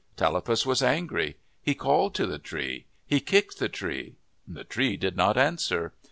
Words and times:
Tallapus 0.17 0.65
was 0.65 0.81
angry. 0.81 1.37
He 1.61 1.75
called 1.75 2.15
to 2.15 2.25
the 2.25 2.39
tree. 2.39 2.87
He 3.05 3.19
kicked 3.19 3.59
the 3.59 3.69
tree. 3.69 4.15
The 4.47 4.63
tree 4.63 4.97
did 4.97 5.15
not 5.15 5.37
answer. 5.37 5.93